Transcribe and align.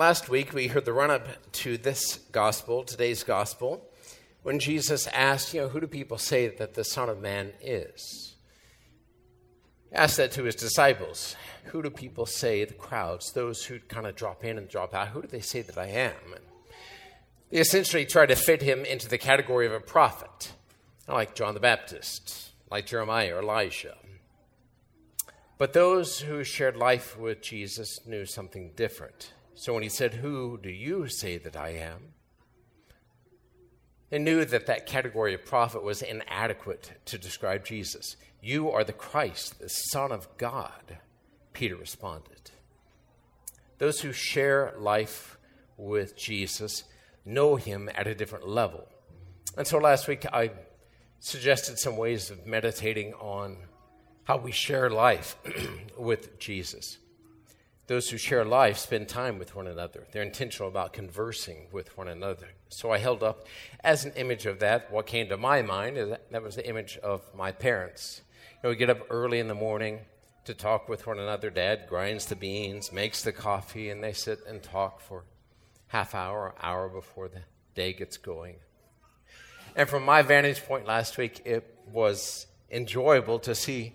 Last 0.00 0.30
week, 0.30 0.54
we 0.54 0.68
heard 0.68 0.86
the 0.86 0.94
run 0.94 1.10
up 1.10 1.52
to 1.52 1.76
this 1.76 2.20
gospel, 2.32 2.84
today's 2.84 3.22
gospel, 3.22 3.86
when 4.42 4.58
Jesus 4.58 5.06
asked, 5.08 5.52
You 5.52 5.60
know, 5.60 5.68
who 5.68 5.78
do 5.78 5.86
people 5.86 6.16
say 6.16 6.48
that 6.48 6.72
the 6.72 6.84
Son 6.84 7.10
of 7.10 7.20
Man 7.20 7.52
is? 7.60 8.34
He 9.90 9.94
asked 9.94 10.16
that 10.16 10.32
to 10.32 10.44
his 10.44 10.54
disciples. 10.54 11.36
Who 11.64 11.82
do 11.82 11.90
people 11.90 12.24
say, 12.24 12.64
the 12.64 12.72
crowds, 12.72 13.32
those 13.34 13.66
who 13.66 13.78
kind 13.78 14.06
of 14.06 14.16
drop 14.16 14.42
in 14.42 14.56
and 14.56 14.70
drop 14.70 14.94
out, 14.94 15.08
who 15.08 15.20
do 15.20 15.28
they 15.28 15.42
say 15.42 15.60
that 15.60 15.76
I 15.76 15.88
am? 15.88 16.32
And 16.34 16.44
they 17.50 17.58
essentially 17.58 18.06
tried 18.06 18.30
to 18.30 18.36
fit 18.36 18.62
him 18.62 18.86
into 18.86 19.06
the 19.06 19.18
category 19.18 19.66
of 19.66 19.72
a 19.74 19.80
prophet, 19.80 20.54
like 21.08 21.34
John 21.34 21.52
the 21.52 21.60
Baptist, 21.60 22.52
like 22.70 22.86
Jeremiah 22.86 23.36
or 23.36 23.40
Elijah. 23.40 23.98
But 25.58 25.74
those 25.74 26.20
who 26.20 26.42
shared 26.42 26.78
life 26.78 27.18
with 27.18 27.42
Jesus 27.42 28.00
knew 28.06 28.24
something 28.24 28.70
different. 28.74 29.34
So 29.60 29.74
when 29.74 29.82
he 29.82 29.90
said, 29.90 30.14
Who 30.14 30.58
do 30.62 30.70
you 30.70 31.06
say 31.10 31.36
that 31.36 31.54
I 31.54 31.74
am? 31.74 32.14
They 34.08 34.18
knew 34.18 34.46
that 34.46 34.64
that 34.64 34.86
category 34.86 35.34
of 35.34 35.44
prophet 35.44 35.82
was 35.82 36.00
inadequate 36.00 36.92
to 37.04 37.18
describe 37.18 37.66
Jesus. 37.66 38.16
You 38.40 38.70
are 38.70 38.84
the 38.84 38.94
Christ, 38.94 39.60
the 39.60 39.68
Son 39.68 40.12
of 40.12 40.34
God, 40.38 40.96
Peter 41.52 41.76
responded. 41.76 42.52
Those 43.76 44.00
who 44.00 44.14
share 44.14 44.72
life 44.78 45.36
with 45.76 46.16
Jesus 46.16 46.84
know 47.26 47.56
him 47.56 47.90
at 47.94 48.06
a 48.06 48.14
different 48.14 48.48
level. 48.48 48.88
And 49.58 49.66
so 49.66 49.76
last 49.76 50.08
week 50.08 50.24
I 50.32 50.52
suggested 51.18 51.78
some 51.78 51.98
ways 51.98 52.30
of 52.30 52.46
meditating 52.46 53.12
on 53.12 53.58
how 54.24 54.38
we 54.38 54.52
share 54.52 54.88
life 54.88 55.36
with 55.98 56.38
Jesus. 56.38 56.96
Those 57.90 58.08
who 58.08 58.18
share 58.18 58.44
life 58.44 58.78
spend 58.78 59.08
time 59.08 59.36
with 59.36 59.56
one 59.56 59.66
another. 59.66 60.06
They're 60.12 60.22
intentional 60.22 60.68
about 60.68 60.92
conversing 60.92 61.66
with 61.72 61.98
one 61.98 62.06
another. 62.06 62.46
So 62.68 62.92
I 62.92 62.98
held 62.98 63.24
up 63.24 63.48
as 63.82 64.04
an 64.04 64.12
image 64.12 64.46
of 64.46 64.60
that. 64.60 64.92
What 64.92 65.08
came 65.08 65.28
to 65.28 65.36
my 65.36 65.62
mind 65.62 65.96
that 65.96 66.40
was 66.40 66.54
the 66.54 66.68
image 66.68 66.98
of 66.98 67.22
my 67.34 67.50
parents. 67.50 68.20
You 68.28 68.58
know, 68.62 68.68
we 68.70 68.76
get 68.76 68.90
up 68.90 69.00
early 69.10 69.40
in 69.40 69.48
the 69.48 69.56
morning 69.56 70.02
to 70.44 70.54
talk 70.54 70.88
with 70.88 71.04
one 71.04 71.18
another. 71.18 71.50
Dad 71.50 71.86
grinds 71.88 72.26
the 72.26 72.36
beans, 72.36 72.92
makes 72.92 73.24
the 73.24 73.32
coffee, 73.32 73.90
and 73.90 74.04
they 74.04 74.12
sit 74.12 74.38
and 74.46 74.62
talk 74.62 75.00
for 75.00 75.24
half 75.88 76.14
hour, 76.14 76.54
hour 76.62 76.88
before 76.88 77.26
the 77.26 77.40
day 77.74 77.92
gets 77.92 78.18
going. 78.18 78.54
And 79.74 79.88
from 79.88 80.04
my 80.04 80.22
vantage 80.22 80.64
point 80.64 80.86
last 80.86 81.18
week, 81.18 81.42
it 81.44 81.76
was 81.90 82.46
enjoyable 82.70 83.40
to 83.40 83.52
see 83.52 83.94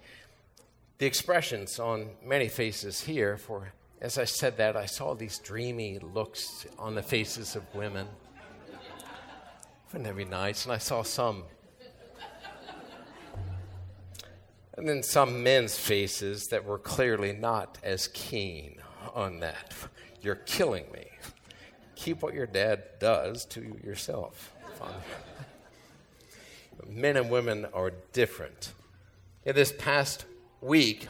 the 0.97 1.05
expressions 1.05 1.79
on 1.79 2.09
many 2.21 2.49
faces 2.49 2.99
here. 2.99 3.37
For 3.37 3.71
as 4.05 4.19
I 4.19 4.25
said 4.25 4.57
that, 4.57 4.75
I 4.75 4.85
saw 4.85 5.15
these 5.15 5.39
dreamy 5.39 5.97
looks 5.97 6.67
on 6.77 6.93
the 6.93 7.01
faces 7.01 7.55
of 7.55 7.63
women. 7.73 8.05
Wouldn't 9.91 10.03
that 10.03 10.15
be 10.15 10.25
nice? 10.25 10.65
And 10.65 10.73
I 10.73 10.77
saw 10.77 11.01
some. 11.01 11.43
And 14.77 14.87
then 14.87 15.01
some 15.01 15.41
men's 15.41 15.75
faces 15.75 16.49
that 16.49 16.63
were 16.63 16.77
clearly 16.77 17.33
not 17.33 17.79
as 17.81 18.07
keen 18.09 18.75
on 19.15 19.39
that. 19.39 19.73
You're 20.21 20.35
killing 20.35 20.85
me. 20.93 21.07
Keep 21.95 22.21
what 22.21 22.35
your 22.35 22.45
dad 22.45 22.83
does 22.99 23.43
to 23.45 23.61
yourself. 23.83 24.53
Men 26.87 27.17
and 27.17 27.31
women 27.31 27.65
are 27.73 27.91
different. 28.13 28.71
In 29.45 29.55
this 29.55 29.73
past 29.75 30.25
week, 30.61 31.07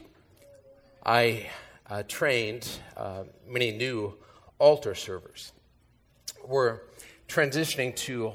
I 1.06 1.48
uh, 1.90 2.04
trained 2.08 2.68
uh, 2.98 3.24
many 3.48 3.72
new 3.72 4.16
altar 4.60 4.96
servers. 4.96 5.52
We're 6.46 6.82
transitioning 7.28 7.96
to 7.98 8.34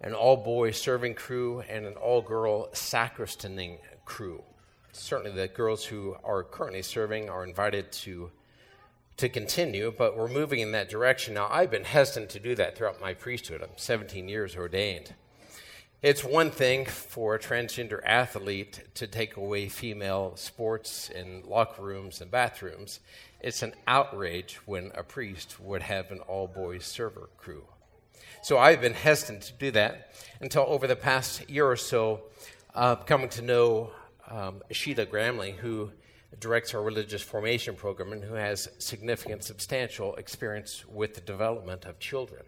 an 0.00 0.12
all 0.12 0.36
boy 0.36 0.70
serving 0.70 1.14
crew 1.14 1.62
and 1.68 1.86
an 1.86 1.94
all 1.94 2.20
girl 2.20 2.68
sacristaning 2.72 3.78
crew. 4.04 4.42
Certainly, 4.92 5.32
the 5.32 5.48
girls 5.48 5.84
who 5.84 6.16
are 6.22 6.44
currently 6.44 6.82
serving 6.82 7.28
are 7.28 7.44
invited 7.44 7.90
to, 7.90 8.30
to 9.16 9.28
continue, 9.28 9.92
but 9.96 10.16
we're 10.16 10.28
moving 10.28 10.60
in 10.60 10.72
that 10.72 10.88
direction. 10.88 11.34
Now, 11.34 11.48
I've 11.50 11.70
been 11.70 11.84
hesitant 11.84 12.30
to 12.30 12.38
do 12.38 12.54
that 12.54 12.76
throughout 12.76 13.00
my 13.00 13.12
priesthood. 13.12 13.60
I'm 13.62 13.70
17 13.76 14.28
years 14.28 14.56
ordained. 14.56 15.14
It's 16.04 16.22
one 16.22 16.50
thing 16.50 16.84
for 16.84 17.34
a 17.34 17.38
transgender 17.38 17.98
athlete 18.04 18.82
to 18.96 19.06
take 19.06 19.38
away 19.38 19.70
female 19.70 20.36
sports 20.36 21.08
in 21.08 21.44
locker 21.46 21.80
rooms 21.80 22.20
and 22.20 22.30
bathrooms. 22.30 23.00
It's 23.40 23.62
an 23.62 23.72
outrage 23.86 24.56
when 24.66 24.92
a 24.94 25.02
priest 25.02 25.58
would 25.60 25.80
have 25.80 26.10
an 26.10 26.18
all 26.18 26.46
boys 26.46 26.84
server 26.84 27.30
crew. 27.38 27.64
So 28.42 28.58
I've 28.58 28.82
been 28.82 28.92
hesitant 28.92 29.44
to 29.44 29.54
do 29.54 29.70
that 29.70 30.14
until 30.42 30.66
over 30.68 30.86
the 30.86 30.94
past 30.94 31.48
year 31.48 31.66
or 31.66 31.76
so, 31.76 32.24
uh, 32.74 32.96
coming 32.96 33.30
to 33.30 33.40
know 33.40 33.90
um, 34.30 34.60
Sheila 34.72 35.06
Gramley, 35.06 35.52
who 35.52 35.90
directs 36.38 36.74
our 36.74 36.82
religious 36.82 37.22
formation 37.22 37.76
program 37.76 38.12
and 38.12 38.22
who 38.22 38.34
has 38.34 38.68
significant, 38.76 39.42
substantial 39.42 40.16
experience 40.16 40.84
with 40.86 41.14
the 41.14 41.22
development 41.22 41.86
of 41.86 41.98
children. 41.98 42.42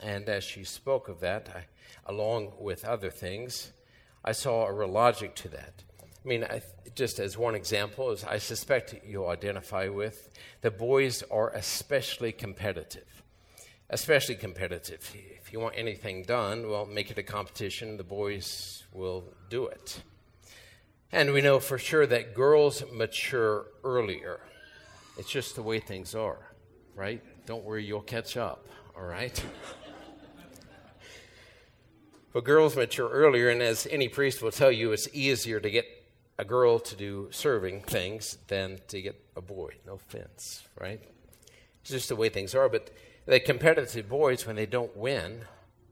And 0.00 0.28
as 0.28 0.44
she 0.44 0.64
spoke 0.64 1.08
of 1.08 1.20
that, 1.20 1.48
I, 1.54 1.64
along 2.06 2.52
with 2.58 2.84
other 2.84 3.10
things, 3.10 3.72
I 4.24 4.32
saw 4.32 4.66
a 4.66 4.72
real 4.72 4.88
logic 4.88 5.34
to 5.36 5.48
that. 5.48 5.82
I 6.02 6.28
mean, 6.28 6.44
I, 6.44 6.62
just 6.94 7.18
as 7.18 7.38
one 7.38 7.54
example, 7.54 8.10
as 8.10 8.24
I 8.24 8.38
suspect 8.38 8.94
you'll 9.06 9.28
identify 9.28 9.88
with, 9.88 10.30
the 10.60 10.70
boys 10.70 11.22
are 11.30 11.50
especially 11.50 12.32
competitive. 12.32 13.22
Especially 13.90 14.34
competitive. 14.34 15.14
If 15.40 15.52
you 15.52 15.60
want 15.60 15.74
anything 15.78 16.24
done, 16.24 16.68
well, 16.68 16.84
make 16.84 17.10
it 17.10 17.18
a 17.18 17.22
competition. 17.22 17.96
The 17.96 18.04
boys 18.04 18.84
will 18.92 19.24
do 19.48 19.66
it. 19.66 20.02
And 21.10 21.32
we 21.32 21.40
know 21.40 21.58
for 21.58 21.78
sure 21.78 22.06
that 22.06 22.34
girls 22.34 22.82
mature 22.92 23.66
earlier. 23.82 24.40
It's 25.16 25.30
just 25.30 25.56
the 25.56 25.62
way 25.62 25.80
things 25.80 26.14
are, 26.14 26.38
right? 26.94 27.22
Don't 27.46 27.64
worry, 27.64 27.84
you'll 27.84 28.02
catch 28.02 28.36
up, 28.36 28.68
all 28.94 29.04
right? 29.04 29.42
But 32.32 32.44
girls 32.44 32.76
mature 32.76 33.08
earlier, 33.08 33.48
and 33.48 33.62
as 33.62 33.86
any 33.90 34.08
priest 34.08 34.42
will 34.42 34.50
tell 34.50 34.70
you, 34.70 34.92
it's 34.92 35.08
easier 35.12 35.60
to 35.60 35.70
get 35.70 35.86
a 36.38 36.44
girl 36.44 36.78
to 36.78 36.94
do 36.94 37.28
serving 37.30 37.82
things 37.82 38.38
than 38.48 38.78
to 38.88 39.02
get 39.02 39.20
a 39.36 39.40
boy. 39.40 39.70
No 39.86 39.94
offense, 39.94 40.62
right? 40.78 41.00
It's 41.80 41.90
just 41.90 42.08
the 42.08 42.16
way 42.16 42.28
things 42.28 42.54
are. 42.54 42.68
But 42.68 42.90
the 43.26 43.40
competitive 43.40 44.08
boys, 44.08 44.46
when 44.46 44.56
they 44.56 44.66
don't 44.66 44.96
win, 44.96 45.42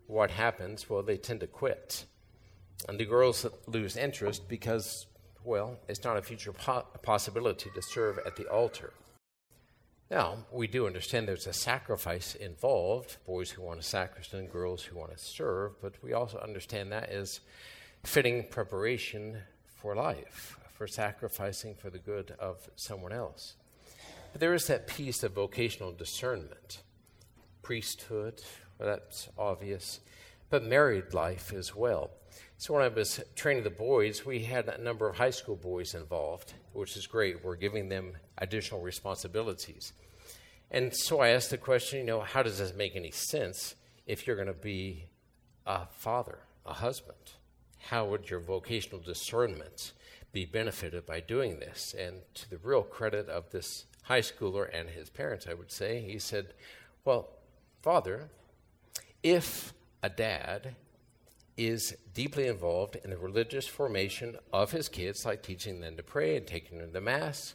what 0.06 0.30
happens? 0.30 0.88
Well, 0.88 1.02
they 1.02 1.16
tend 1.16 1.40
to 1.40 1.46
quit. 1.46 2.04
And 2.88 2.98
the 3.00 3.06
girls 3.06 3.46
lose 3.66 3.96
interest 3.96 4.48
because, 4.48 5.06
well, 5.42 5.78
it's 5.88 6.04
not 6.04 6.16
a 6.16 6.22
future 6.22 6.52
po- 6.52 6.86
possibility 7.02 7.70
to 7.74 7.82
serve 7.82 8.18
at 8.24 8.36
the 8.36 8.46
altar. 8.46 8.92
Now, 10.10 10.36
we 10.52 10.68
do 10.68 10.86
understand 10.86 11.26
there's 11.26 11.48
a 11.48 11.52
sacrifice 11.52 12.36
involved 12.36 13.16
boys 13.26 13.50
who 13.50 13.62
want 13.62 13.80
to 13.80 13.86
sacristan, 13.86 14.46
girls 14.46 14.84
who 14.84 14.96
want 14.96 15.10
to 15.10 15.18
serve, 15.18 15.80
but 15.80 15.94
we 16.00 16.12
also 16.12 16.38
understand 16.38 16.92
that 16.92 17.10
is 17.10 17.40
fitting 18.04 18.44
preparation 18.48 19.38
for 19.66 19.96
life, 19.96 20.58
for 20.72 20.86
sacrificing 20.86 21.74
for 21.74 21.90
the 21.90 21.98
good 21.98 22.36
of 22.38 22.70
someone 22.76 23.12
else. 23.12 23.56
But 24.30 24.40
there 24.40 24.54
is 24.54 24.68
that 24.68 24.86
piece 24.86 25.24
of 25.24 25.32
vocational 25.32 25.92
discernment 25.92 26.82
priesthood, 27.62 28.42
well, 28.78 28.88
that's 28.88 29.28
obvious, 29.36 29.98
but 30.50 30.64
married 30.64 31.14
life 31.14 31.52
as 31.52 31.74
well. 31.74 32.10
So 32.58 32.74
when 32.74 32.82
I 32.82 32.88
was 32.88 33.22
training 33.34 33.64
the 33.64 33.70
boys, 33.70 34.24
we 34.24 34.40
had 34.40 34.68
a 34.68 34.80
number 34.80 35.08
of 35.08 35.16
high 35.16 35.30
school 35.30 35.56
boys 35.56 35.94
involved, 35.94 36.54
which 36.72 36.96
is 36.96 37.06
great. 37.06 37.44
We're 37.44 37.56
giving 37.56 37.88
them 37.88 38.12
additional 38.38 38.80
responsibilities. 38.80 39.92
And 40.70 40.94
so 40.94 41.20
I 41.20 41.28
asked 41.28 41.50
the 41.50 41.58
question, 41.58 41.98
you 42.00 42.04
know, 42.06 42.20
how 42.20 42.42
does 42.42 42.58
this 42.58 42.74
make 42.74 42.96
any 42.96 43.10
sense 43.10 43.74
if 44.06 44.26
you're 44.26 44.36
going 44.36 44.48
to 44.48 44.54
be 44.54 45.04
a 45.66 45.86
father, 45.86 46.38
a 46.64 46.72
husband? 46.72 47.18
How 47.90 48.06
would 48.06 48.30
your 48.30 48.40
vocational 48.40 49.00
discernment 49.00 49.92
be 50.32 50.44
benefited 50.44 51.06
by 51.06 51.20
doing 51.20 51.60
this? 51.60 51.94
And 51.96 52.22
to 52.34 52.50
the 52.50 52.58
real 52.58 52.82
credit 52.82 53.28
of 53.28 53.50
this 53.50 53.84
high 54.04 54.20
schooler 54.20 54.68
and 54.72 54.88
his 54.88 55.10
parents, 55.10 55.46
I 55.48 55.54
would 55.54 55.70
say, 55.70 56.00
he 56.00 56.18
said, 56.18 56.54
Well, 57.04 57.28
Father, 57.82 58.30
if 59.22 59.72
a 60.06 60.08
dad 60.08 60.76
is 61.56 61.96
deeply 62.14 62.46
involved 62.46 62.96
in 63.02 63.10
the 63.10 63.16
religious 63.16 63.66
formation 63.66 64.36
of 64.52 64.70
his 64.70 64.88
kids, 64.88 65.26
like 65.26 65.42
teaching 65.42 65.80
them 65.80 65.96
to 65.96 66.02
pray 66.02 66.36
and 66.36 66.46
taking 66.46 66.78
them 66.78 66.92
to 66.92 67.00
Mass. 67.00 67.54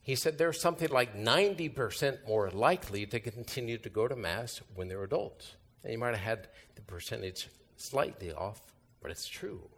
He 0.00 0.14
said 0.14 0.38
they're 0.38 0.52
something 0.52 0.88
like 0.88 1.14
90% 1.14 2.26
more 2.26 2.48
likely 2.50 3.04
to 3.06 3.20
continue 3.20 3.76
to 3.78 3.90
go 3.90 4.08
to 4.08 4.16
Mass 4.16 4.62
when 4.74 4.88
they're 4.88 5.02
adults. 5.02 5.56
And 5.82 5.92
you 5.92 5.98
might 5.98 6.14
have 6.14 6.18
had 6.18 6.48
the 6.76 6.82
percentage 6.82 7.48
slightly 7.76 8.32
off, 8.32 8.60
but 9.02 9.10
it's 9.10 9.28
true. 9.28 9.68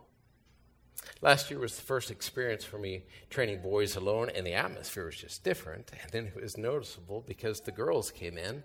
Last 1.20 1.50
year 1.50 1.58
was 1.58 1.74
the 1.74 1.82
first 1.82 2.10
experience 2.12 2.64
for 2.64 2.78
me 2.78 3.04
training 3.28 3.62
boys 3.62 3.96
alone, 3.96 4.30
and 4.34 4.46
the 4.46 4.52
atmosphere 4.52 5.06
was 5.06 5.16
just 5.16 5.42
different. 5.42 5.90
And 6.00 6.12
then 6.12 6.26
it 6.26 6.40
was 6.40 6.56
noticeable 6.56 7.24
because 7.26 7.60
the 7.60 7.72
girls 7.72 8.12
came 8.12 8.38
in 8.38 8.62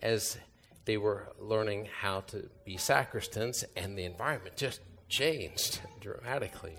as 0.00 0.36
they 0.86 0.96
were 0.96 1.28
learning 1.38 1.88
how 2.00 2.20
to 2.20 2.48
be 2.64 2.76
sacristans, 2.76 3.64
and 3.76 3.98
the 3.98 4.04
environment 4.04 4.56
just 4.56 4.80
changed 5.08 5.80
dramatically. 6.00 6.76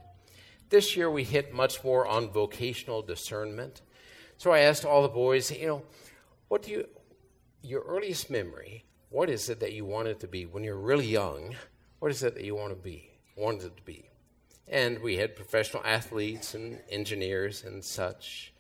This 0.69 0.98
year 0.98 1.09
we 1.09 1.24
hit 1.24 1.54
much 1.54 1.83
more 1.83 2.07
on 2.07 2.30
vocational 2.30 3.01
discernment. 3.01 3.81
So 4.38 4.51
I 4.51 4.59
asked 4.59 4.86
all 4.86 5.01
the 5.01 5.07
boys, 5.07 5.51
you 5.51 5.68
know, 5.68 5.83
what 6.48 6.63
do 6.63 6.71
you, 6.71 6.88
your 7.62 7.83
earliest 7.83 8.30
memory, 8.30 8.86
what 9.09 9.30
is 9.30 9.50
it 9.50 9.59
that 9.59 9.74
you 9.74 9.86
wanted 9.86 10.19
to 10.21 10.27
be 10.27 10.45
when 10.45 10.63
you're 10.63 10.75
really 10.75 11.07
young? 11.07 11.56
What 12.00 12.12
is 12.12 12.24
it 12.24 12.36
that 12.36 12.44
you 12.44 12.56
want 12.56 12.71
to 12.71 12.75
be, 12.75 13.09
wanted 13.36 13.75
to 13.77 13.83
be? 13.83 14.09
And 14.68 15.00
we 15.00 15.15
had 15.15 15.36
professional 15.36 15.83
athletes 15.86 16.54
and 16.54 16.80
engineers 16.89 17.63
and 17.63 17.83
such. 17.83 18.54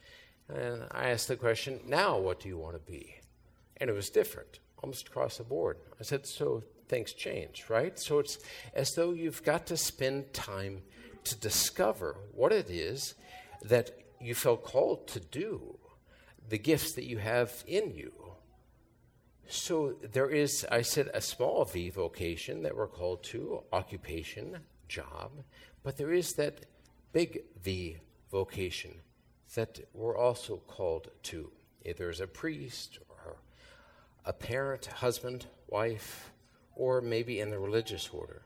And 0.47 0.83
I 0.91 1.09
asked 1.09 1.27
the 1.27 1.35
question, 1.35 1.81
now 1.85 2.17
what 2.17 2.39
do 2.39 2.47
you 2.47 2.57
want 2.57 2.75
to 2.75 2.91
be? 2.91 3.15
And 3.77 3.89
it 3.89 3.93
was 3.93 4.09
different, 4.09 4.59
almost 4.81 5.07
across 5.07 5.37
the 5.37 5.43
board. 5.43 5.77
I 5.99 6.03
said, 6.03 6.25
so 6.25 6.63
things 6.87 7.13
change, 7.13 7.65
right? 7.69 7.97
So 7.99 8.19
it's 8.19 8.39
as 8.73 8.93
though 8.93 9.11
you've 9.11 9.43
got 9.43 9.65
to 9.67 9.77
spend 9.77 10.33
time 10.33 10.81
to 11.25 11.35
discover 11.35 12.15
what 12.33 12.51
it 12.51 12.69
is 12.69 13.15
that 13.63 13.91
you 14.19 14.33
felt 14.35 14.63
called 14.63 15.07
to 15.09 15.19
do, 15.19 15.77
the 16.49 16.57
gifts 16.57 16.93
that 16.93 17.05
you 17.05 17.17
have 17.17 17.63
in 17.67 17.93
you. 17.93 18.13
So 19.49 19.95
there 20.01 20.29
is, 20.29 20.65
I 20.71 20.81
said, 20.81 21.09
a 21.13 21.21
small 21.21 21.65
V 21.65 21.89
vocation 21.89 22.63
that 22.63 22.75
we're 22.75 22.87
called 22.87 23.23
to, 23.25 23.63
occupation, 23.71 24.59
job, 24.87 25.31
but 25.83 25.97
there 25.97 26.13
is 26.13 26.33
that 26.33 26.65
big 27.13 27.43
V 27.63 27.97
vocation 28.31 28.95
that 29.55 29.79
we're 29.93 30.17
also 30.17 30.57
called 30.67 31.09
to, 31.23 31.51
either 31.85 32.09
as 32.09 32.19
a 32.19 32.27
priest 32.27 32.99
or 33.09 33.16
a 34.27 34.33
parent, 34.33 34.85
husband, 34.87 35.45
wife, 35.69 36.31
or 36.75 36.99
maybe 37.01 37.39
in 37.39 37.49
the 37.49 37.57
religious 37.57 38.09
order. 38.09 38.41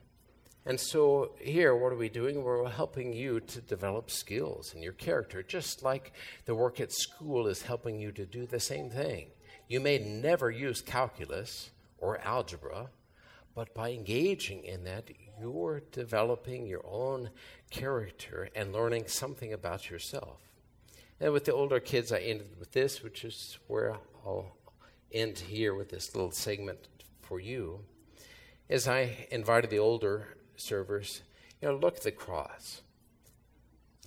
And 0.64 0.80
so, 0.80 1.32
here, 1.42 1.76
what 1.76 1.92
are 1.92 1.98
we 1.98 2.08
doing? 2.08 2.44
We're 2.44 2.70
helping 2.70 3.14
you 3.14 3.40
to 3.40 3.62
develop 3.62 4.12
skills 4.12 4.76
in 4.76 4.84
your 4.84 4.94
character, 4.94 5.42
just 5.42 5.82
like 5.82 6.14
the 6.46 6.54
work 6.54 6.80
at 6.80 6.92
school 6.92 7.48
is 7.48 7.64
helping 7.64 8.00
you 8.00 8.12
to 8.12 8.28
do 8.28 8.46
the 8.46 8.60
same 8.60 8.92
thing. 8.92 9.30
You 9.68 9.80
may 9.80 9.98
never 9.98 10.52
use 10.52 10.82
calculus 10.82 11.72
or 11.98 12.20
algebra, 12.20 12.92
but 13.56 13.74
by 13.74 13.90
engaging 13.90 14.64
in 14.64 14.84
that, 14.84 15.10
you're 15.40 15.82
developing 15.92 16.68
your 16.68 16.86
own 16.86 17.32
character 17.72 18.50
and 18.56 18.72
learning 18.72 19.08
something 19.08 19.52
about 19.52 19.90
yourself. 19.90 20.38
And 21.20 21.34
with 21.34 21.46
the 21.46 21.54
older 21.54 21.80
kids, 21.80 22.12
I 22.12 22.20
ended 22.20 22.60
with 22.60 22.72
this, 22.72 23.02
which 23.02 23.26
is 23.26 23.58
where 23.66 23.98
I'll 24.24 24.56
end 25.14 25.40
here 25.40 25.74
with 25.74 25.90
this 25.90 26.16
little 26.16 26.32
segment 26.32 26.88
for 27.22 27.40
you. 27.40 27.82
As 28.70 28.88
I 28.88 29.28
invited 29.32 29.70
the 29.70 29.80
older 29.80 30.38
servers, 30.56 31.22
you 31.62 31.68
know, 31.68 31.76
look 31.76 31.98
at 31.98 32.04
the 32.04 32.12
cross. 32.12 32.82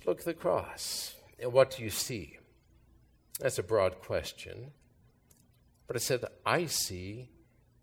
Look 0.05 0.19
at 0.19 0.25
the 0.25 0.33
cross. 0.33 1.15
And 1.39 1.53
what 1.53 1.71
do 1.71 1.83
you 1.83 1.89
see? 1.89 2.37
That's 3.39 3.59
a 3.59 3.63
broad 3.63 3.99
question. 4.01 4.71
But 5.87 5.95
I 5.95 5.99
said, 5.99 6.25
I 6.45 6.65
see, 6.65 7.29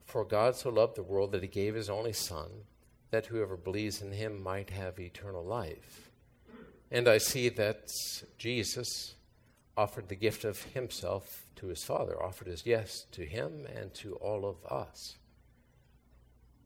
for 0.04 0.24
God 0.24 0.56
so 0.56 0.70
loved 0.70 0.96
the 0.96 1.02
world 1.02 1.32
that 1.32 1.42
he 1.42 1.48
gave 1.48 1.74
his 1.74 1.90
only 1.90 2.12
Son, 2.12 2.50
that 3.10 3.26
whoever 3.26 3.56
believes 3.56 4.00
in 4.00 4.12
him 4.12 4.42
might 4.42 4.70
have 4.70 4.98
eternal 4.98 5.44
life. 5.44 6.10
And 6.90 7.08
I 7.08 7.18
see 7.18 7.48
that 7.50 7.88
Jesus 8.38 9.14
offered 9.76 10.08
the 10.08 10.14
gift 10.14 10.44
of 10.44 10.62
himself 10.62 11.46
to 11.56 11.68
his 11.68 11.82
Father, 11.82 12.22
offered 12.22 12.48
his 12.48 12.66
yes 12.66 13.06
to 13.12 13.24
him 13.24 13.66
and 13.74 13.92
to 13.94 14.14
all 14.16 14.44
of 14.44 14.56
us. 14.70 15.16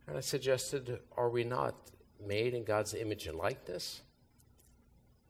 And 0.06 0.16
I 0.16 0.20
suggested, 0.20 1.00
are 1.16 1.30
we 1.30 1.44
not 1.44 1.74
made 2.24 2.54
in 2.54 2.64
God's 2.64 2.94
image 2.94 3.26
and 3.26 3.36
likeness? 3.36 4.02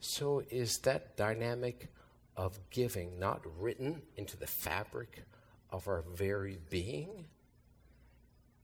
So 0.01 0.43
is 0.51 0.79
that 0.79 1.17
dynamic 1.17 1.89
of 2.37 2.59
giving 2.71 3.19
not 3.19 3.41
written 3.59 4.03
into 4.17 4.37
the 4.37 4.47
fabric 4.47 5.25
of 5.71 5.89
our 5.89 6.03
very 6.15 6.59
being? 6.71 7.27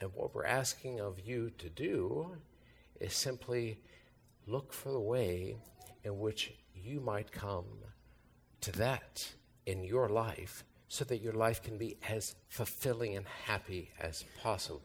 And 0.00 0.10
what 0.14 0.34
we're 0.34 0.46
asking 0.46 1.00
of 1.00 1.20
you 1.20 1.50
to 1.58 1.68
do 1.68 2.36
is 3.00 3.14
simply 3.14 3.78
look 4.46 4.72
for 4.72 4.90
the 4.90 5.00
way 5.00 5.56
in 6.04 6.18
which 6.18 6.52
you 6.74 7.00
might 7.00 7.30
come 7.32 7.66
to 8.62 8.72
that 8.72 9.32
in 9.66 9.84
your 9.84 10.08
life 10.08 10.64
so 10.88 11.04
that 11.04 11.22
your 11.22 11.32
life 11.32 11.62
can 11.62 11.78
be 11.78 11.96
as 12.08 12.34
fulfilling 12.48 13.16
and 13.16 13.26
happy 13.46 13.90
as 14.00 14.24
possible. 14.42 14.82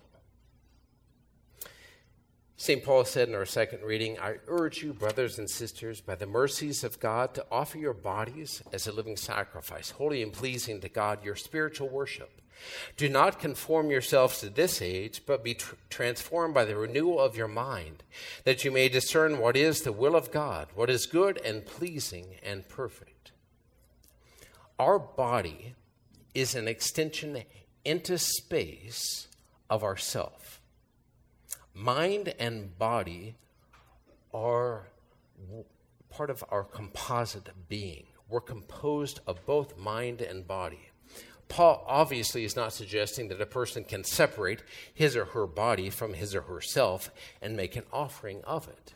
St. 2.60 2.84
Paul 2.84 3.06
said 3.06 3.30
in 3.30 3.36
our 3.36 3.46
second 3.46 3.84
reading, 3.84 4.18
I 4.18 4.38
urge 4.48 4.82
you, 4.82 4.92
brothers 4.92 5.38
and 5.38 5.48
sisters, 5.48 6.02
by 6.02 6.16
the 6.16 6.26
mercies 6.26 6.84
of 6.84 7.00
God, 7.00 7.36
to 7.36 7.46
offer 7.52 7.78
your 7.78 7.94
bodies 7.94 8.64
as 8.74 8.88
a 8.88 8.92
living 8.92 9.16
sacrifice, 9.16 9.92
holy 9.92 10.24
and 10.24 10.34
pleasing 10.34 10.82
to 10.82 10.90
God, 10.90 11.24
your 11.24 11.36
spiritual 11.36 11.88
worship. 11.88 12.42
Do 12.96 13.10
not 13.10 13.40
conform 13.40 13.92
yourselves 13.92 14.40
to 14.40 14.50
this 14.50 14.82
age, 14.82 15.22
but 15.28 15.44
be 15.44 15.54
tr- 15.54 15.76
transformed 15.92 16.56
by 16.56 16.66
the 16.66 16.76
renewal 16.76 17.20
of 17.20 17.38
your 17.38 17.48
mind, 17.48 18.02
that 18.44 18.66
you 18.66 18.72
may 18.72 18.90
discern 18.90 19.38
what 19.38 19.56
is 19.56 19.82
the 19.82 19.92
will 19.92 20.16
of 20.16 20.32
God, 20.32 20.70
what 20.74 20.90
is 20.90 21.06
good 21.06 21.40
and 21.46 21.64
pleasing 21.64 22.38
and 22.42 22.68
perfect. 22.68 23.17
Our 24.80 25.00
body 25.00 25.76
is 26.34 26.56
an 26.56 26.68
extension 26.68 27.44
into 27.84 28.18
space 28.18 29.28
of 29.70 29.84
ourself 29.84 30.58
mind 31.78 32.34
and 32.40 32.78
body 32.78 33.36
are 34.34 34.88
part 36.10 36.30
of 36.30 36.44
our 36.50 36.64
composite 36.64 37.50
being. 37.70 38.06
We're 38.28 38.42
composed 38.42 39.20
of 39.28 39.46
both 39.46 39.78
mind 39.78 40.22
and 40.22 40.48
body. 40.48 40.90
Paul 41.48 41.86
obviously 41.88 42.44
is 42.44 42.56
not 42.56 42.74
suggesting 42.74 43.30
that 43.30 43.40
a 43.40 43.46
person 43.46 43.86
can 43.86 44.04
separate 44.04 44.64
his 44.94 45.16
or 45.16 45.26
her 45.26 45.48
body 45.48 45.90
from 45.90 46.14
his 46.14 46.36
or 46.36 46.42
herself 46.42 47.10
and 47.42 47.56
make 47.56 47.76
an 47.76 47.86
offering 47.94 48.42
of 48.44 48.68
it. 48.68 48.96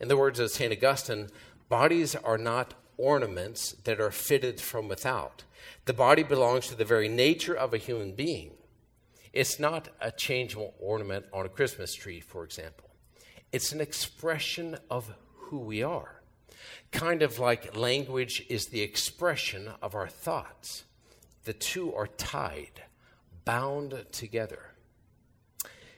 In 0.00 0.08
the 0.08 0.16
words 0.16 0.40
of 0.40 0.50
St. 0.50 0.72
Augustine, 0.72 1.28
bodies 1.68 2.16
are 2.16 2.38
not 2.38 2.74
ornaments 2.98 3.72
that 3.84 4.00
are 4.00 4.10
fitted 4.10 4.60
from 4.60 4.88
without. 4.88 5.44
The 5.84 5.92
body 5.92 6.22
belongs 6.22 6.68
to 6.68 6.74
the 6.74 6.84
very 6.84 7.08
nature 7.08 7.54
of 7.54 7.72
a 7.72 7.78
human 7.78 8.12
being. 8.12 8.52
It's 9.32 9.60
not 9.60 9.88
a 10.00 10.10
changeable 10.10 10.74
ornament 10.80 11.26
on 11.32 11.44
a 11.44 11.50
Christmas 11.50 11.94
tree, 11.94 12.20
for 12.20 12.42
example. 12.44 12.90
It's 13.52 13.72
an 13.72 13.80
expression 13.80 14.78
of 14.90 15.14
who 15.34 15.58
we 15.58 15.82
are. 15.82 16.22
Kind 16.90 17.22
of 17.22 17.38
like 17.38 17.76
language 17.76 18.44
is 18.48 18.66
the 18.66 18.80
expression 18.80 19.70
of 19.82 19.94
our 19.94 20.08
thoughts. 20.08 20.84
The 21.44 21.52
two 21.52 21.94
are 21.94 22.06
tied, 22.06 22.82
bound 23.44 24.06
together. 24.10 24.72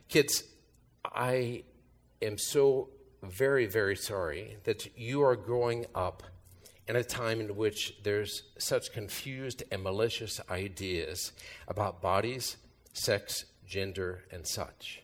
Kids, 0.08 0.44
I 1.04 1.62
am 2.20 2.38
so 2.38 2.90
very, 3.22 3.66
very 3.66 3.96
sorry 3.96 4.56
that 4.64 4.98
you 4.98 5.22
are 5.22 5.36
growing 5.36 5.86
up 5.94 6.22
in 6.88 6.96
a 6.96 7.04
time 7.04 7.40
in 7.40 7.54
which 7.54 7.94
there's 8.02 8.44
such 8.58 8.92
confused 8.92 9.62
and 9.70 9.82
malicious 9.82 10.40
ideas 10.50 11.32
about 11.68 12.00
bodies 12.00 12.56
sex, 12.94 13.44
gender, 13.64 14.24
and 14.32 14.44
such. 14.44 15.02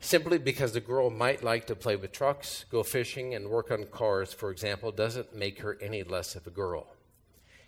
Simply 0.00 0.38
because 0.38 0.72
the 0.72 0.80
girl 0.80 1.10
might 1.10 1.44
like 1.44 1.66
to 1.66 1.76
play 1.76 1.94
with 1.94 2.10
trucks, 2.10 2.64
go 2.70 2.82
fishing, 2.82 3.34
and 3.34 3.48
work 3.48 3.70
on 3.70 3.84
cars, 3.84 4.32
for 4.32 4.50
example, 4.50 4.90
doesn't 4.90 5.36
make 5.36 5.60
her 5.60 5.78
any 5.80 6.02
less 6.02 6.34
of 6.34 6.46
a 6.46 6.50
girl. 6.50 6.86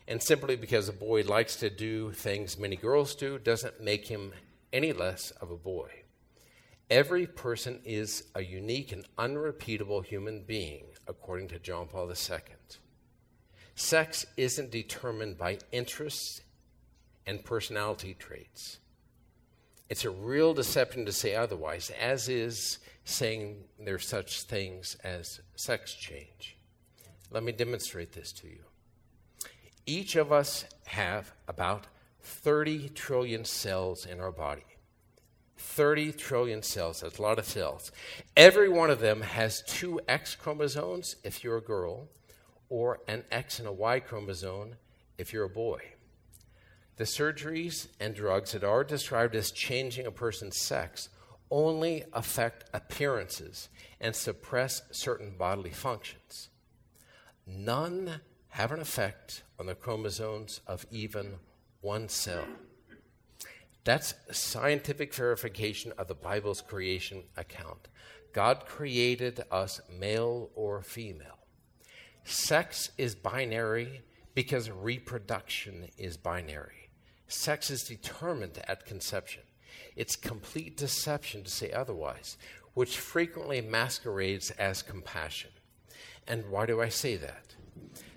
And 0.09 0.21
simply 0.21 0.57
because 0.57 0.89
a 0.89 0.93
boy 0.93 1.23
likes 1.23 1.55
to 1.57 1.71
do 1.71 2.11
things 2.13 2.59
many 2.59 2.75
girls 2.75 3.15
do 3.15 3.39
doesn't 3.39 3.81
make 3.81 4.09
him 4.09 4.33
any 4.73 4.93
less 4.93 5.31
of 5.33 5.51
a 5.51 5.57
boy. 5.57 5.91
Every 6.89 7.27
person 7.27 7.81
is 7.85 8.25
a 8.35 8.43
unique 8.43 8.91
and 8.91 9.07
unrepeatable 9.19 10.01
human 10.01 10.43
being, 10.43 10.87
according 11.07 11.49
to 11.49 11.61
John 11.61 11.87
Paul 11.87 12.11
II. 12.11 12.39
Sex 13.81 14.27
isn't 14.37 14.71
determined 14.71 15.39
by 15.39 15.57
interests 15.73 16.43
and 17.27 17.43
personality 17.43 18.13
traits. 18.13 18.79
It's 19.89 20.05
a 20.05 20.11
real 20.11 20.53
deception 20.53 21.07
to 21.07 21.13
say 21.13 21.35
otherwise, 21.35 21.91
as 21.99 22.29
is 22.29 22.79
saying 23.05 23.65
there's 23.83 24.07
such 24.07 24.43
things 24.43 24.99
as 25.03 25.41
sex 25.57 25.95
change. 25.95 26.59
Let 27.31 27.43
me 27.43 27.53
demonstrate 27.53 28.13
this 28.13 28.33
to 28.33 28.49
you. 28.49 28.61
Each 29.87 30.15
of 30.15 30.31
us 30.31 30.67
have 30.85 31.33
about 31.49 31.87
30 32.21 32.91
trillion 32.91 33.47
cells 33.47 34.05
in 34.05 34.21
our 34.21 34.31
body. 34.31 34.67
30 35.57 36.13
trillion 36.13 36.63
cells. 36.63 37.01
That's 37.01 37.19
a 37.19 37.23
lot 37.23 37.39
of 37.39 37.47
cells. 37.47 37.93
Every 38.37 38.69
one 38.69 38.91
of 38.91 39.01
them 39.01 39.23
has 39.23 39.63
two 39.67 40.01
X 40.07 40.35
chromosomes 40.35 41.17
if 41.25 41.43
you're 41.43 41.57
a 41.57 41.63
girl, 41.63 42.09
or 42.71 43.01
an 43.07 43.25
X 43.31 43.59
and 43.59 43.69
a 43.69 43.73
Y 43.73 44.01
chromosome 44.01 44.77
if 45.19 45.35
you're 45.35 45.45
a 45.45 45.51
boy. 45.51 45.83
The 46.97 47.05
surgeries 47.05 47.89
and 47.99 48.15
drugs 48.15 48.53
that 48.53 48.65
are 48.65 48.85
described 48.85 49.35
as 49.35 49.51
changing 49.51 50.07
a 50.07 50.11
person's 50.11 50.59
sex 50.59 51.11
only 51.51 52.05
affect 52.13 52.65
appearances 52.73 53.69
and 54.01 54.15
suppress 54.15 54.83
certain 54.93 55.35
bodily 55.37 55.71
functions. 55.71 56.49
None 57.47 58.21
have 58.49 58.73
an 58.73 58.81
effect 58.81 59.43
on 59.59 59.67
the 59.67 59.75
chromosomes 59.75 60.61
of 60.67 60.87
even 60.91 61.35
one 61.81 62.09
cell. 62.09 62.45
That's 63.85 64.15
scientific 64.31 65.15
verification 65.15 65.93
of 65.99 66.07
the 66.07 66.15
Bible's 66.15 66.61
creation 66.61 67.25
account. 67.37 67.89
God 68.33 68.67
created 68.67 69.43
us 69.51 69.81
male 69.91 70.51
or 70.55 70.83
female. 70.83 71.40
Sex 72.25 72.91
is 72.99 73.15
binary 73.15 74.03
because 74.35 74.71
reproduction 74.71 75.89
is 75.99 76.17
binary. 76.17 76.89
Sex 77.29 77.71
is 77.71 77.83
determined 77.83 78.61
at 78.67 78.85
conception. 78.87 79.43
It's 79.97 80.17
complete 80.17 80.77
deception 80.77 81.45
to 81.45 81.51
say 81.51 81.71
otherwise, 81.73 82.37
which 82.75 82.99
frequently 82.99 83.61
masquerades 83.61 84.51
as 84.53 84.83
compassion. 84.83 85.51
And 86.27 86.51
why 86.51 86.67
do 86.67 86.81
I 86.81 86.89
say 86.89 87.17
that? 87.17 87.55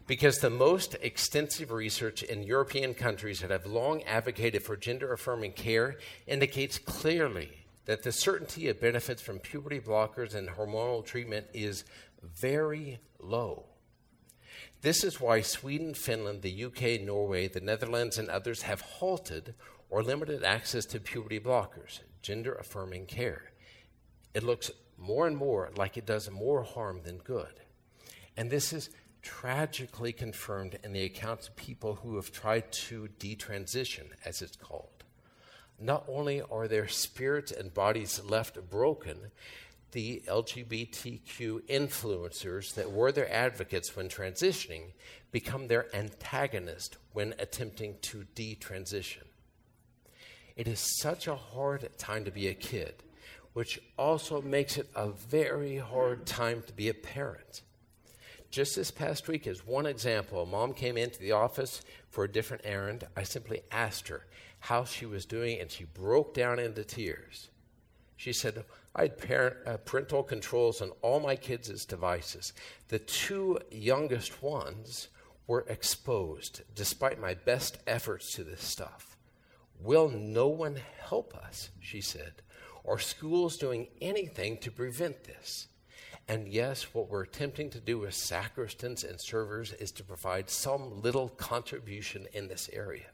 Because 0.05 0.39
the 0.39 0.49
most 0.49 0.95
extensive 1.01 1.71
research 1.71 2.23
in 2.23 2.43
European 2.43 2.93
countries 2.93 3.39
that 3.39 3.51
have 3.51 3.65
long 3.65 4.03
advocated 4.03 4.63
for 4.63 4.75
gender 4.75 5.13
affirming 5.13 5.53
care 5.53 5.97
indicates 6.27 6.77
clearly 6.77 7.65
that 7.85 8.03
the 8.03 8.11
certainty 8.11 8.67
of 8.67 8.81
benefits 8.81 9.21
from 9.21 9.39
puberty 9.39 9.79
blockers 9.79 10.35
and 10.35 10.49
hormonal 10.49 11.05
treatment 11.05 11.47
is 11.53 11.83
very 12.21 12.99
low. 13.19 13.65
This 14.83 15.05
is 15.05 15.21
why 15.21 15.39
Sweden, 15.39 15.93
Finland, 15.93 16.41
the 16.41 16.65
UK, 16.65 17.01
Norway, 17.01 17.47
the 17.47 17.61
Netherlands, 17.61 18.17
and 18.17 18.27
others 18.27 18.63
have 18.63 18.81
halted 18.81 19.55
or 19.89 20.03
limited 20.03 20.43
access 20.43 20.85
to 20.87 20.99
puberty 20.99 21.39
blockers, 21.39 22.01
gender 22.21 22.53
affirming 22.53 23.05
care. 23.05 23.53
It 24.33 24.43
looks 24.43 24.71
more 24.97 25.25
and 25.25 25.37
more 25.37 25.71
like 25.77 25.95
it 25.95 26.05
does 26.05 26.29
more 26.29 26.63
harm 26.63 26.99
than 27.05 27.19
good. 27.19 27.61
And 28.35 28.51
this 28.51 28.73
is 28.73 28.89
tragically 29.21 30.11
confirmed 30.11 30.77
in 30.83 30.91
the 30.91 31.05
accounts 31.05 31.47
of 31.47 31.55
people 31.55 31.95
who 31.95 32.17
have 32.17 32.33
tried 32.33 32.69
to 32.73 33.07
detransition, 33.19 34.07
as 34.25 34.41
it's 34.41 34.57
called. 34.57 35.05
Not 35.79 36.03
only 36.09 36.41
are 36.41 36.67
their 36.67 36.89
spirits 36.89 37.53
and 37.53 37.73
bodies 37.73 38.21
left 38.21 38.69
broken, 38.69 39.31
the 39.93 40.21
LGBTQ 40.27 41.61
influencers 41.67 42.73
that 42.73 42.91
were 42.91 43.11
their 43.11 43.31
advocates 43.31 43.95
when 43.95 44.09
transitioning 44.09 44.91
become 45.31 45.67
their 45.67 45.95
antagonist 45.95 46.97
when 47.13 47.33
attempting 47.39 47.95
to 48.01 48.25
detransition. 48.35 49.23
It 50.55 50.67
is 50.67 50.99
such 50.99 51.27
a 51.27 51.35
hard 51.35 51.89
time 51.97 52.25
to 52.25 52.31
be 52.31 52.47
a 52.47 52.53
kid, 52.53 52.95
which 53.53 53.79
also 53.97 54.41
makes 54.41 54.77
it 54.77 54.89
a 54.95 55.09
very 55.09 55.77
hard 55.77 56.25
time 56.25 56.63
to 56.67 56.73
be 56.73 56.89
a 56.89 56.93
parent. 56.93 57.61
Just 58.51 58.75
this 58.75 58.91
past 58.91 59.27
week, 59.27 59.47
as 59.47 59.65
one 59.65 59.87
example, 59.87 60.43
a 60.43 60.45
mom 60.45 60.73
came 60.73 60.97
into 60.97 61.19
the 61.19 61.31
office 61.31 61.81
for 62.09 62.23
a 62.23 62.31
different 62.31 62.63
errand. 62.65 63.07
I 63.17 63.23
simply 63.23 63.61
asked 63.71 64.09
her 64.09 64.25
how 64.59 64.85
she 64.85 65.07
was 65.07 65.25
doing, 65.25 65.59
and 65.59 65.71
she 65.71 65.85
broke 65.85 66.35
down 66.35 66.59
into 66.59 66.83
tears. 66.83 67.49
She 68.23 68.31
said, 68.31 68.63
I 68.95 69.01
had 69.01 69.17
parent, 69.17 69.57
uh, 69.67 69.75
parental 69.83 70.23
controls 70.23 70.81
on 70.81 70.91
all 71.01 71.19
my 71.19 71.35
kids' 71.35 71.83
devices. 71.83 72.53
The 72.87 72.99
two 72.99 73.59
youngest 73.69 74.41
ones 74.41 75.09
were 75.45 75.65
exposed 75.67 76.61
despite 76.73 77.19
my 77.19 77.33
best 77.33 77.79
efforts 77.85 78.31
to 78.35 78.45
this 78.45 78.63
stuff. 78.63 79.17
Will 79.77 80.07
no 80.07 80.47
one 80.47 80.79
help 81.01 81.35
us? 81.35 81.69
She 81.81 81.99
said. 81.99 82.35
Are 82.87 82.97
schools 82.97 83.57
doing 83.57 83.87
anything 83.99 84.55
to 84.59 84.71
prevent 84.71 85.25
this? 85.25 85.67
And 86.29 86.47
yes, 86.47 86.93
what 86.93 87.09
we're 87.09 87.23
attempting 87.23 87.71
to 87.71 87.81
do 87.81 88.05
as 88.05 88.15
sacristans 88.15 89.03
and 89.03 89.19
servers 89.19 89.73
is 89.73 89.91
to 89.91 90.03
provide 90.05 90.49
some 90.49 91.01
little 91.01 91.27
contribution 91.27 92.27
in 92.31 92.47
this 92.47 92.69
area. 92.71 93.07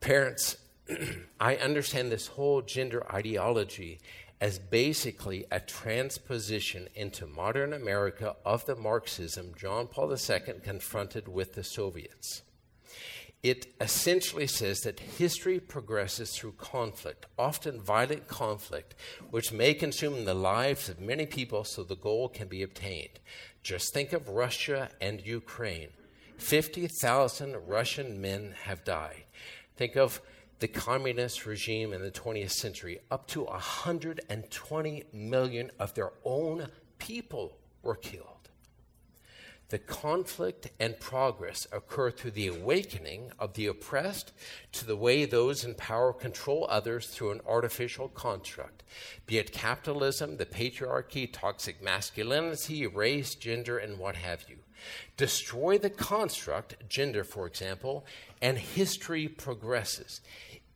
Parents, 0.00 0.56
I 1.40 1.56
understand 1.56 2.10
this 2.10 2.28
whole 2.28 2.62
gender 2.62 3.06
ideology 3.12 4.00
as 4.40 4.58
basically 4.58 5.44
a 5.50 5.60
transposition 5.60 6.88
into 6.94 7.26
modern 7.26 7.72
America 7.72 8.36
of 8.44 8.64
the 8.64 8.74
Marxism 8.74 9.52
John 9.56 9.86
Paul 9.86 10.12
II 10.12 10.40
confronted 10.62 11.28
with 11.28 11.54
the 11.54 11.64
Soviets. 11.64 12.42
It 13.42 13.74
essentially 13.80 14.46
says 14.46 14.80
that 14.80 15.00
history 15.00 15.60
progresses 15.60 16.36
through 16.36 16.52
conflict, 16.52 17.24
often 17.38 17.80
violent 17.80 18.28
conflict, 18.28 18.94
which 19.30 19.52
may 19.52 19.72
consume 19.72 20.24
the 20.24 20.34
lives 20.34 20.90
of 20.90 21.00
many 21.00 21.24
people 21.24 21.64
so 21.64 21.82
the 21.82 21.96
goal 21.96 22.28
can 22.28 22.48
be 22.48 22.62
obtained. 22.62 23.18
Just 23.62 23.94
think 23.94 24.12
of 24.12 24.28
Russia 24.28 24.90
and 25.00 25.24
Ukraine. 25.24 25.88
50,000 26.36 27.56
Russian 27.66 28.20
men 28.20 28.54
have 28.64 28.84
died. 28.84 29.24
Think 29.76 29.96
of 29.96 30.20
the 30.60 30.68
communist 30.68 31.46
regime 31.46 31.92
in 31.92 32.02
the 32.02 32.10
20th 32.10 32.52
century. 32.52 33.00
Up 33.10 33.26
to 33.28 33.44
120 33.44 35.04
million 35.12 35.70
of 35.78 35.94
their 35.94 36.12
own 36.24 36.68
people 36.98 37.56
were 37.82 37.96
killed. 37.96 38.26
The 39.70 39.78
conflict 39.78 40.68
and 40.80 40.98
progress 40.98 41.66
occur 41.72 42.10
through 42.10 42.32
the 42.32 42.48
awakening 42.48 43.30
of 43.38 43.54
the 43.54 43.68
oppressed 43.68 44.32
to 44.72 44.84
the 44.84 44.96
way 44.96 45.24
those 45.24 45.64
in 45.64 45.74
power 45.76 46.12
control 46.12 46.66
others 46.68 47.06
through 47.06 47.30
an 47.30 47.40
artificial 47.48 48.08
construct, 48.08 48.82
be 49.26 49.38
it 49.38 49.52
capitalism, 49.52 50.38
the 50.38 50.46
patriarchy, 50.46 51.32
toxic 51.32 51.80
masculinity, 51.80 52.84
race, 52.84 53.36
gender, 53.36 53.78
and 53.78 53.98
what 53.98 54.16
have 54.16 54.44
you. 54.48 54.56
Destroy 55.16 55.78
the 55.78 55.90
construct, 55.90 56.88
gender, 56.88 57.22
for 57.22 57.46
example, 57.46 58.04
and 58.42 58.58
history 58.58 59.28
progresses, 59.28 60.20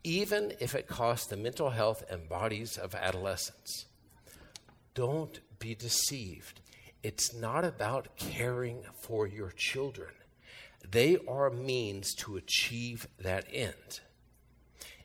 even 0.04 0.52
if 0.61 0.75
it 0.75 0.87
costs 0.87 1.26
the 1.26 1.37
mental 1.37 1.70
health 1.70 2.04
and 2.08 2.28
bodies 2.28 2.76
of 2.76 2.94
adolescents. 2.94 3.87
Don't 4.94 5.40
be 5.58 5.75
deceived 5.75 6.61
it's 7.04 7.34
not 7.34 7.66
about 7.66 8.16
caring 8.16 8.82
for 8.99 9.26
your 9.26 9.50
children. 9.50 10.11
They 10.90 11.18
are 11.28 11.50
means 11.50 12.14
to 12.14 12.37
achieve 12.37 13.06
that 13.20 13.44
end. 13.52 14.00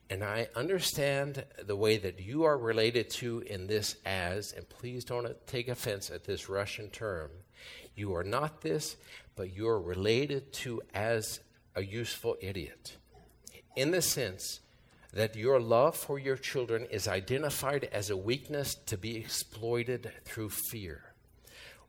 And 0.09 0.23
I 0.23 0.47
understand 0.55 1.43
the 1.61 1.75
way 1.75 1.97
that 1.97 2.21
you 2.21 2.45
are 2.45 2.57
related 2.57 3.09
to 3.11 3.43
in 3.45 3.67
this 3.67 3.97
as, 4.05 4.53
and 4.53 4.67
please 4.67 5.03
don't 5.03 5.27
take 5.45 5.67
offense 5.67 6.09
at 6.09 6.23
this 6.23 6.47
Russian 6.47 6.89
term. 6.89 7.29
You 7.95 8.15
are 8.15 8.23
not 8.23 8.61
this, 8.61 8.95
but 9.35 9.53
you 9.53 9.67
are 9.67 9.79
related 9.79 10.53
to 10.53 10.81
as 10.93 11.41
a 11.75 11.83
useful 11.83 12.37
idiot. 12.39 12.95
In 13.75 13.91
the 13.91 14.01
sense 14.01 14.61
that 15.13 15.35
your 15.35 15.59
love 15.59 15.95
for 15.95 16.19
your 16.19 16.37
children 16.37 16.85
is 16.91 17.07
identified 17.07 17.85
as 17.85 18.09
a 18.09 18.17
weakness 18.17 18.75
to 18.75 18.97
be 18.97 19.17
exploited 19.17 20.11
through 20.25 20.49
fear 20.49 21.09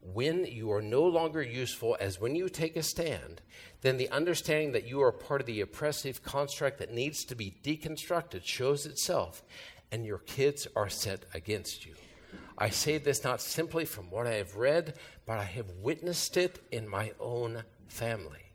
when 0.00 0.46
you 0.46 0.72
are 0.72 0.82
no 0.82 1.02
longer 1.02 1.42
useful 1.42 1.96
as 2.00 2.20
when 2.20 2.34
you 2.34 2.48
take 2.48 2.76
a 2.76 2.82
stand, 2.82 3.42
then 3.82 3.96
the 3.96 4.08
understanding 4.10 4.72
that 4.72 4.86
you 4.86 5.02
are 5.02 5.12
part 5.12 5.40
of 5.40 5.46
the 5.46 5.60
oppressive 5.60 6.22
construct 6.22 6.78
that 6.78 6.92
needs 6.92 7.24
to 7.24 7.34
be 7.34 7.56
deconstructed 7.62 8.44
shows 8.44 8.86
itself, 8.86 9.42
and 9.92 10.06
your 10.06 10.18
kids 10.18 10.66
are 10.74 10.88
set 10.88 11.26
against 11.34 11.84
you. 11.84 11.94
I 12.56 12.70
say 12.70 12.98
this 12.98 13.24
not 13.24 13.40
simply 13.40 13.84
from 13.84 14.10
what 14.10 14.26
I 14.26 14.34
have 14.34 14.56
read, 14.56 14.94
but 15.26 15.38
I 15.38 15.44
have 15.44 15.70
witnessed 15.82 16.36
it 16.36 16.58
in 16.70 16.88
my 16.88 17.12
own 17.18 17.64
family. 17.88 18.52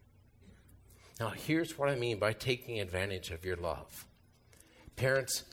Now, 1.20 1.30
here's 1.30 1.78
what 1.78 1.90
I 1.90 1.96
mean 1.96 2.20
by 2.20 2.34
taking 2.34 2.80
advantage 2.80 3.32
of 3.32 3.46
your 3.46 3.56
love. 3.56 4.06
Parents, 4.96 5.44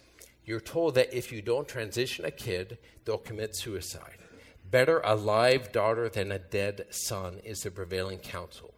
you're 0.44 0.60
told 0.60 0.94
that 0.94 1.16
if 1.16 1.32
you 1.32 1.42
don't 1.42 1.68
transition 1.68 2.24
a 2.24 2.30
kid, 2.30 2.78
they'll 3.04 3.18
commit 3.18 3.56
suicide. 3.56 4.18
Better 4.70 5.00
a 5.04 5.14
live 5.14 5.72
daughter 5.72 6.08
than 6.08 6.32
a 6.32 6.38
dead 6.38 6.86
son 6.90 7.40
is 7.44 7.60
the 7.60 7.70
prevailing 7.70 8.18
counsel. 8.18 8.74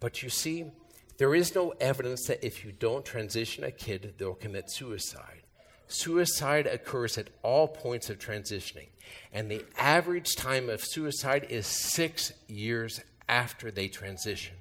But 0.00 0.22
you 0.22 0.30
see, 0.30 0.72
there 1.18 1.34
is 1.34 1.54
no 1.54 1.74
evidence 1.80 2.26
that 2.26 2.44
if 2.44 2.64
you 2.64 2.72
don't 2.72 3.04
transition 3.04 3.62
a 3.62 3.70
kid, 3.70 4.14
they'll 4.18 4.34
commit 4.34 4.70
suicide. 4.70 5.42
Suicide 5.86 6.66
occurs 6.66 7.18
at 7.18 7.28
all 7.42 7.68
points 7.68 8.08
of 8.08 8.18
transitioning, 8.18 8.88
and 9.32 9.50
the 9.50 9.64
average 9.76 10.34
time 10.34 10.70
of 10.70 10.82
suicide 10.82 11.46
is 11.50 11.66
six 11.66 12.32
years 12.48 13.00
after 13.28 13.70
they 13.70 13.88
transition. 13.88 14.56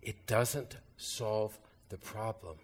It 0.00 0.26
doesn't 0.26 0.76
solve 0.96 1.58
the 1.88 1.98
problem. 1.98 2.56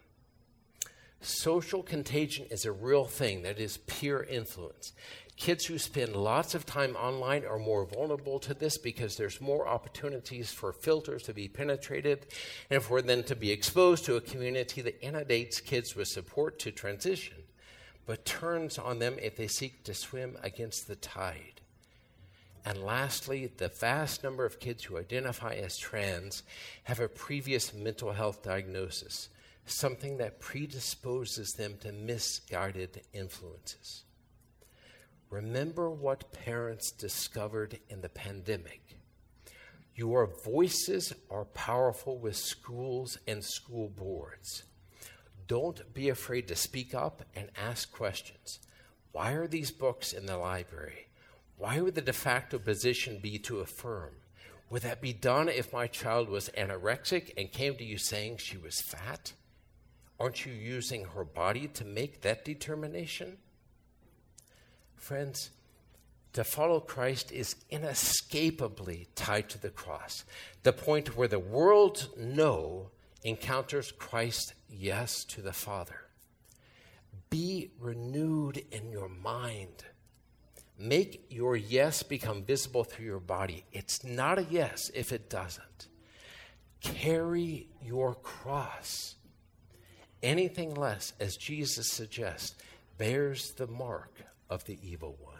Social 1.20 1.82
contagion 1.82 2.46
is 2.50 2.64
a 2.64 2.72
real 2.72 3.04
thing 3.04 3.42
that 3.42 3.58
is 3.58 3.78
peer 3.78 4.22
influence. 4.22 4.92
Kids 5.37 5.66
who 5.66 5.78
spend 5.78 6.16
lots 6.16 6.54
of 6.54 6.66
time 6.66 6.96
online 6.96 7.44
are 7.44 7.58
more 7.58 7.84
vulnerable 7.84 8.40
to 8.40 8.54
this 8.54 8.76
because 8.76 9.16
there's 9.16 9.40
more 9.40 9.68
opportunities 9.68 10.52
for 10.52 10.72
filters 10.72 11.22
to 11.25 11.32
be 11.32 11.46
penetrated 11.46 12.26
and 12.70 12.82
for 12.82 13.00
them 13.02 13.22
to 13.22 13.37
be 13.37 13.52
exposed 13.52 14.04
to 14.04 14.16
a 14.16 14.20
community 14.20 14.82
that 14.82 15.00
inundates 15.00 15.60
kids 15.60 15.94
with 15.94 16.08
support 16.08 16.58
to 16.58 16.72
transition, 16.72 17.37
but 18.04 18.25
turns 18.25 18.78
on 18.78 18.98
them 18.98 19.16
if 19.22 19.37
they 19.37 19.46
seek 19.46 19.84
to 19.84 19.94
swim 19.94 20.37
against 20.42 20.88
the 20.88 20.96
tide. 20.96 21.60
And 22.64 22.82
lastly, 22.82 23.50
the 23.56 23.68
vast 23.68 24.25
number 24.25 24.44
of 24.44 24.60
kids 24.60 24.84
who 24.84 24.98
identify 24.98 25.54
as 25.54 25.78
trans 25.78 26.42
have 26.84 26.98
a 26.98 27.08
previous 27.08 27.72
mental 27.72 28.12
health 28.12 28.42
diagnosis, 28.42 29.28
something 29.70 30.18
that 30.18 30.40
predisposes 30.40 31.52
them 31.52 31.76
to 31.80 31.92
misguided 31.92 33.02
influences. 33.12 34.04
Remember 35.30 35.90
what 35.90 36.32
parents 36.32 36.90
discovered 36.90 37.78
in 37.88 38.00
the 38.00 38.08
pandemic. 38.08 38.96
Your 39.94 40.26
voices 40.26 41.12
are 41.30 41.44
powerful 41.44 42.18
with 42.18 42.37
schools 42.37 43.18
and 43.26 43.44
school 43.44 43.88
boards. 43.88 44.62
Don't 45.46 45.92
be 45.92 46.08
afraid 46.08 46.48
to 46.48 46.56
speak 46.56 46.94
up 46.94 47.22
and 47.34 47.50
ask 47.56 47.90
questions. 47.92 48.60
Why 49.12 49.32
are 49.32 49.48
these 49.48 49.70
books 49.70 50.12
in 50.12 50.26
the 50.26 50.37
library? 50.37 51.08
Why 51.56 51.80
would 51.80 51.94
the 51.94 52.00
de 52.00 52.12
facto 52.12 52.58
position 52.58 53.18
be 53.20 53.38
to 53.40 53.60
affirm? 53.60 54.12
Would 54.70 54.82
that 54.82 55.00
be 55.00 55.12
done 55.12 55.48
if 55.48 55.72
my 55.72 55.87
child 55.87 56.28
was 56.28 56.50
anorexic 56.56 57.32
and 57.37 57.50
came 57.50 57.75
to 57.76 57.84
you 57.84 57.98
saying 57.98 58.37
she 58.37 58.56
was 58.56 58.80
fat? 58.80 59.32
Aren't 60.20 60.44
you 60.44 60.52
using 60.52 61.04
her 61.04 61.25
body 61.25 61.68
to 61.68 61.84
make 61.84 62.22
that 62.22 62.44
determination? 62.44 63.38
Friends, 64.96 65.50
to 66.32 66.44
follow 66.44 66.80
Christ 66.80 67.32
is 67.32 67.56
inescapably 67.70 69.08
tied 69.14 69.48
to 69.50 69.60
the 69.60 69.70
cross, 69.70 70.25
the 70.62 70.72
point 70.72 71.16
where 71.16 71.28
the 71.28 71.38
world's 71.38 72.08
no 72.16 72.90
encounters 73.22 73.92
Christ's 73.92 74.54
yes 74.68 75.25
to 75.25 75.40
the 75.42 75.52
Father. 75.52 76.02
Be 77.30 77.70
renewed 77.80 78.64
in 78.70 78.90
your 78.90 79.08
mind. 79.08 79.84
Make 80.78 81.26
your 81.30 81.56
yes 81.56 82.02
become 82.02 82.42
visible 82.42 82.84
through 82.84 83.06
your 83.06 83.20
body. 83.20 83.64
It's 83.72 84.04
not 84.04 84.38
a 84.38 84.44
yes 84.44 84.90
if 84.94 85.12
it 85.12 85.28
doesn't. 85.28 85.88
Carry 86.80 87.68
your 87.82 88.14
cross. 88.14 89.16
Anything 90.22 90.75
less, 90.75 91.12
as 91.20 91.37
Jesus 91.37 91.90
suggests, 91.90 92.54
bears 92.96 93.52
the 93.52 93.68
mark 93.68 94.12
of 94.50 94.64
the 94.64 94.78
evil 94.82 95.16
one. 95.20 95.38